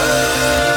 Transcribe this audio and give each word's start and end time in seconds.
Música 0.00 0.69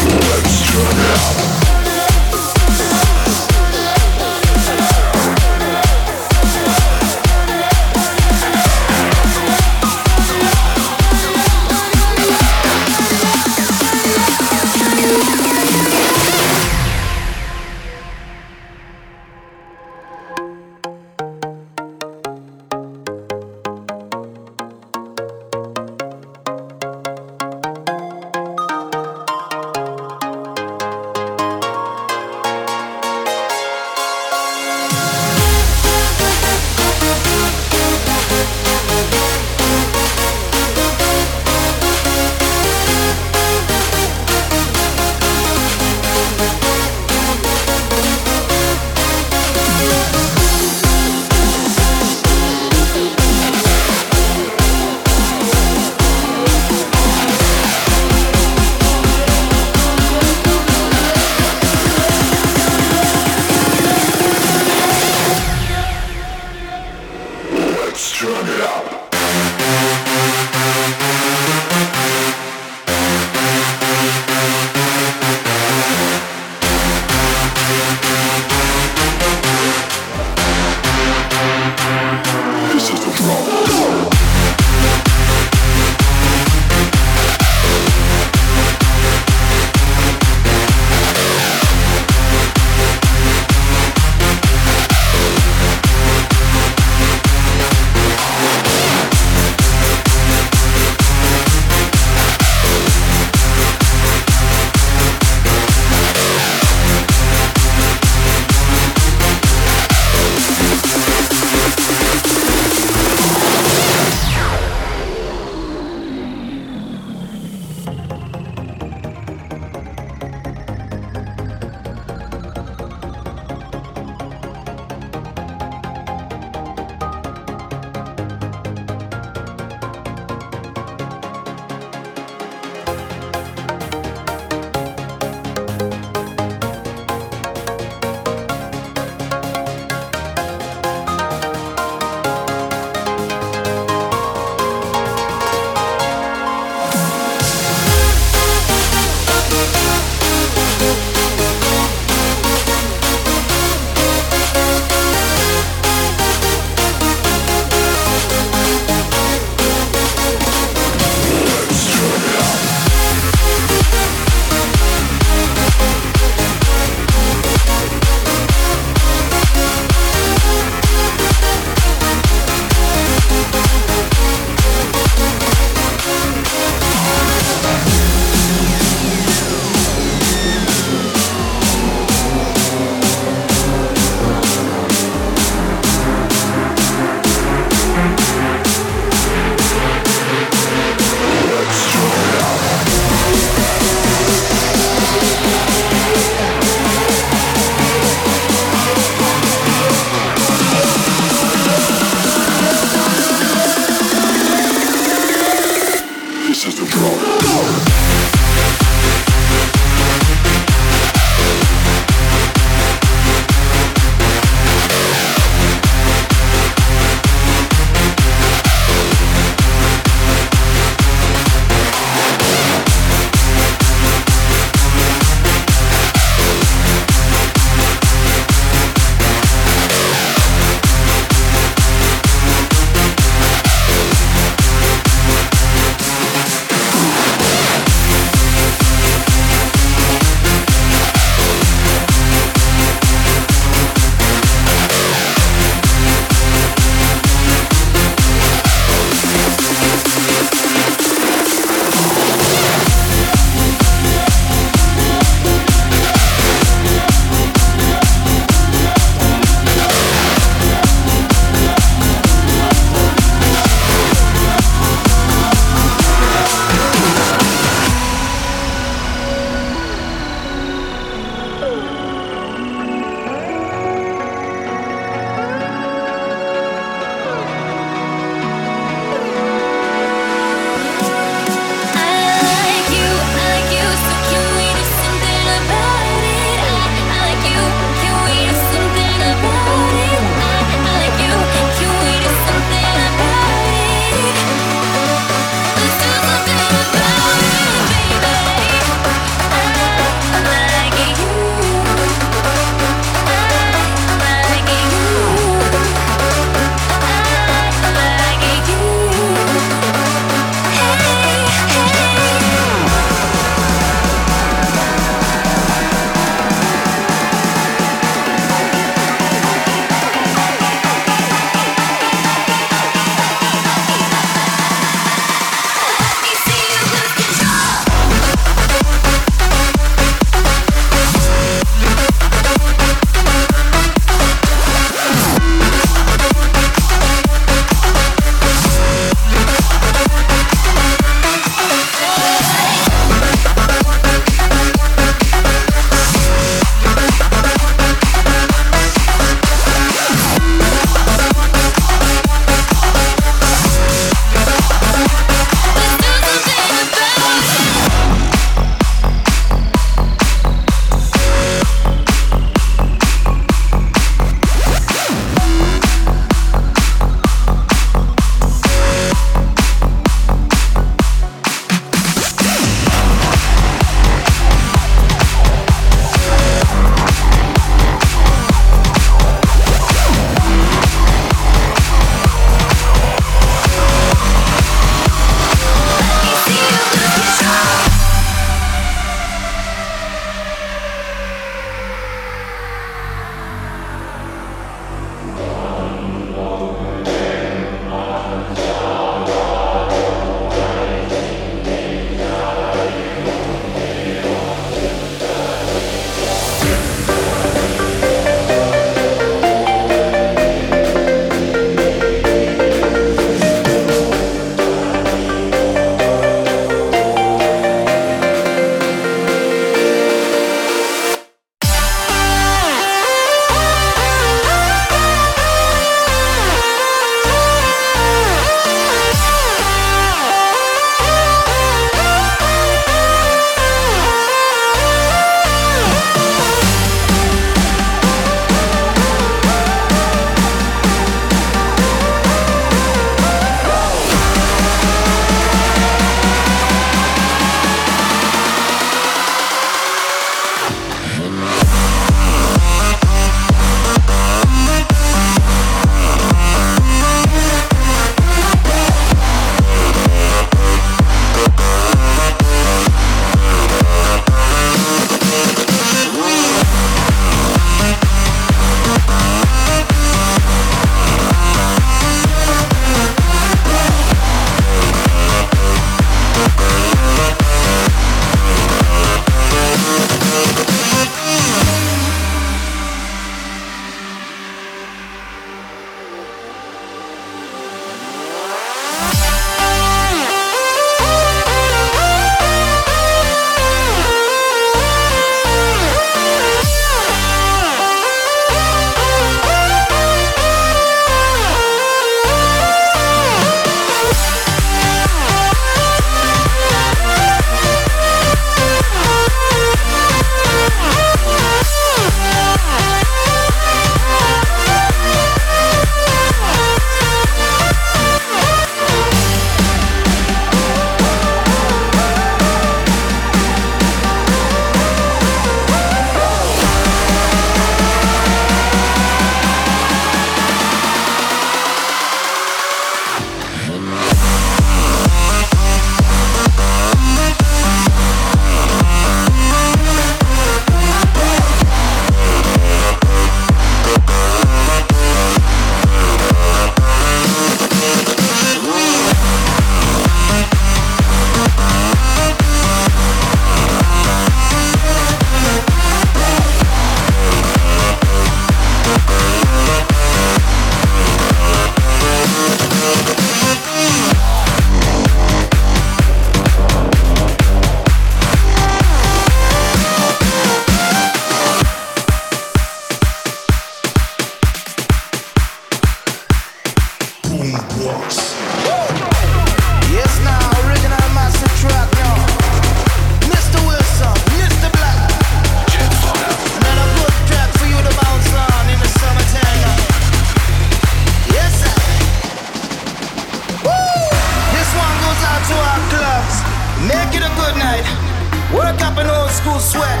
sweat. 599.60 600.00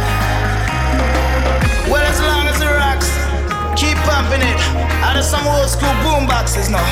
Well, 1.92 2.00
as 2.00 2.18
long 2.20 2.48
as 2.48 2.60
it 2.64 2.72
rocks, 2.72 3.12
keep 3.76 3.96
pumping 4.08 4.40
it. 4.40 4.56
Out 5.04 5.16
of 5.16 5.24
some 5.24 5.46
old 5.46 5.68
school 5.68 5.92
boom 6.00 6.26
boxes 6.26 6.70
now. 6.70 6.84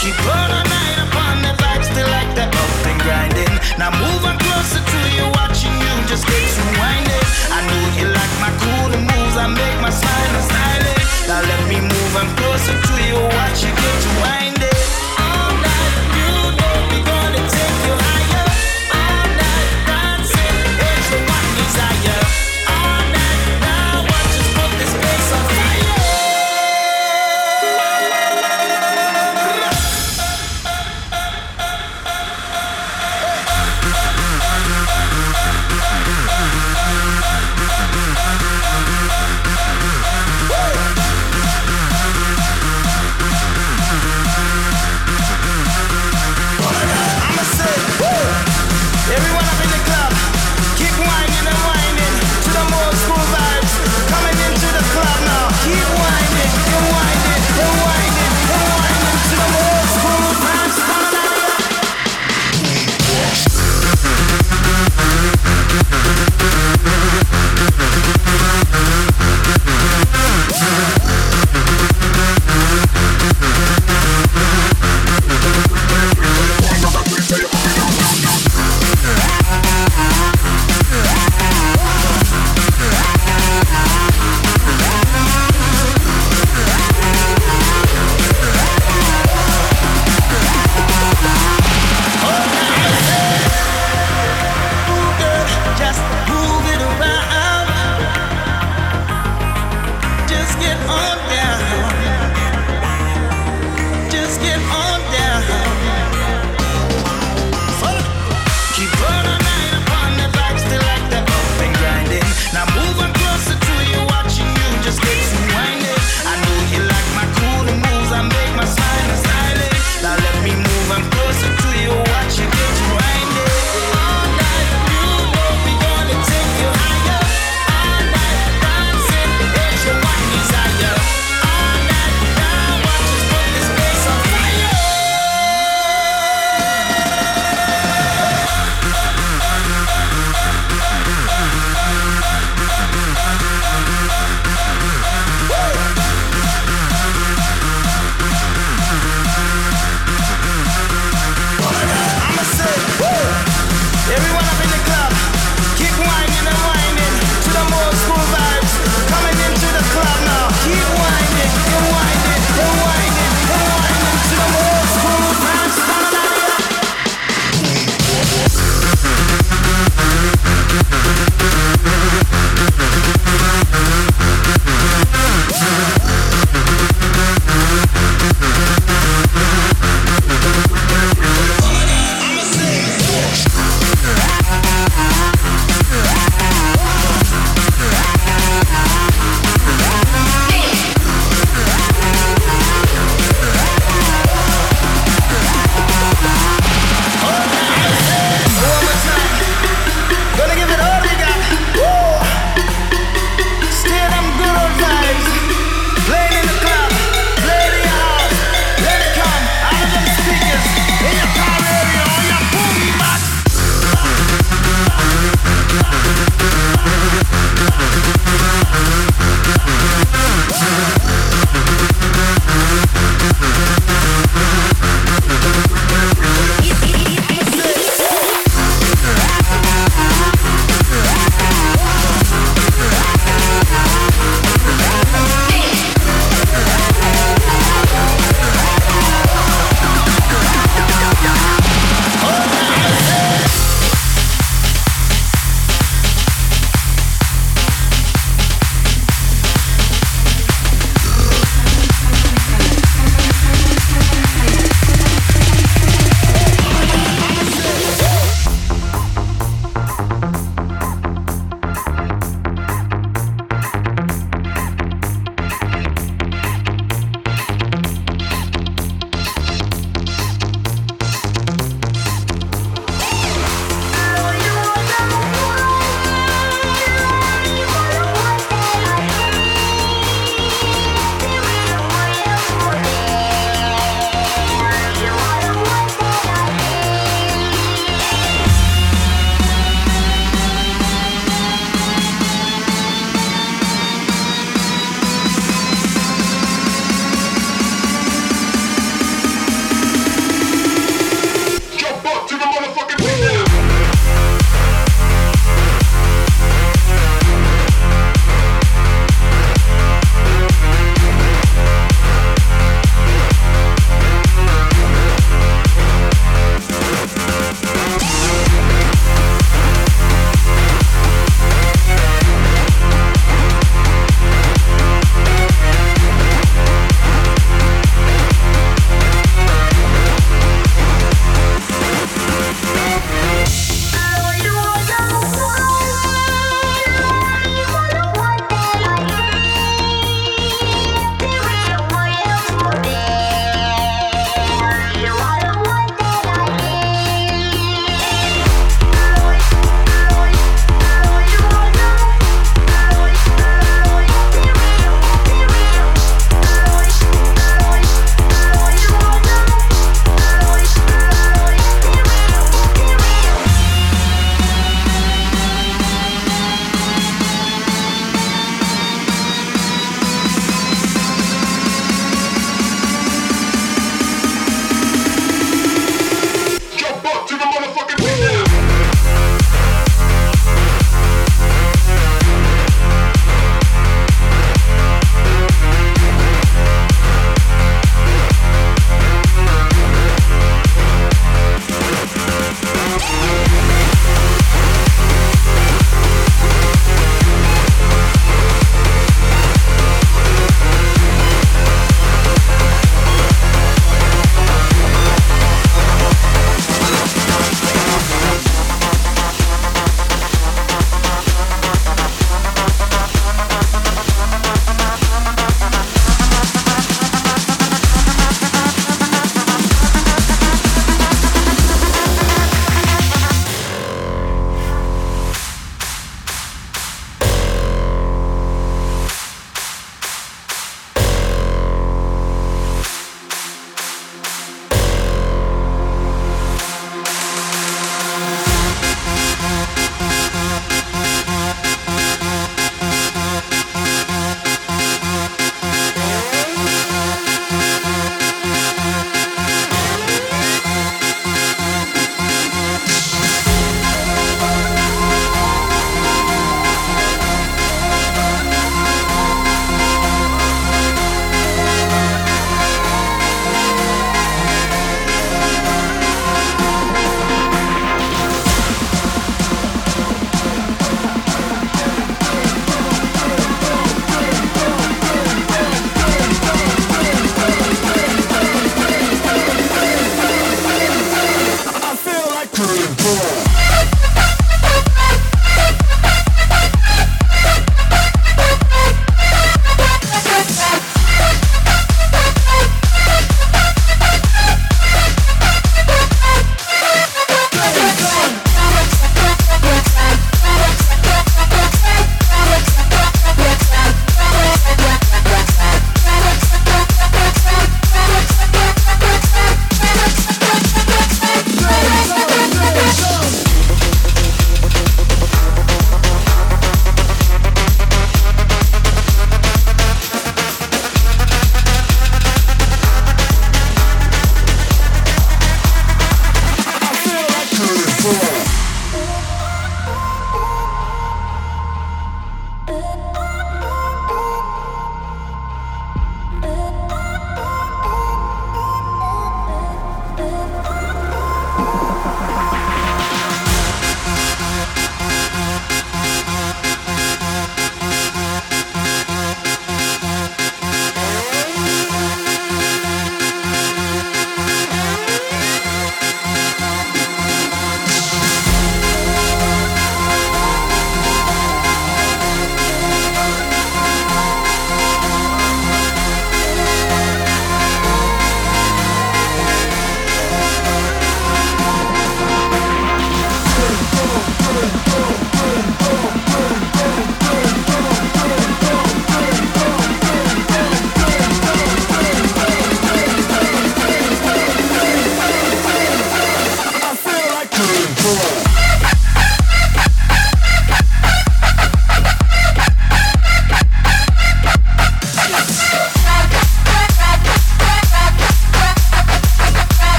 Keep 0.00 0.16
on 0.28 0.50
a 0.52 0.62
night 0.68 0.98
upon 1.08 1.40
the 1.40 1.52
vibes 1.56 1.88
still 1.88 2.08
like 2.12 2.30
that 2.36 2.52
up 2.52 2.86
and 2.86 3.00
grinding. 3.00 3.54
Now 3.80 3.90
move 3.96 4.22
on 4.28 4.36
closer 4.36 4.80
to 4.84 5.00
you, 5.16 5.24
watching 5.40 5.72
you 5.72 5.92
just 6.04 6.28
get 6.28 6.44
to 6.56 6.64
winding. 6.76 7.26
I 7.48 7.64
know 7.64 7.82
you 7.96 8.06
like 8.12 8.34
my 8.44 8.52
cool 8.60 8.92
moves, 8.92 9.36
I 9.40 9.48
make 9.48 9.76
my 9.80 9.90
smile 9.90 10.32
and 10.36 10.44
style. 10.44 10.80
Now 11.28 11.40
let 11.40 11.62
me 11.68 11.80
move, 11.80 12.12
on 12.16 12.28
closer 12.36 12.76
to 12.76 12.94
you, 13.08 13.16
watch 13.16 13.64
you 13.64 13.72
get 13.72 13.96
to 14.04 14.10
winding. 14.20 14.69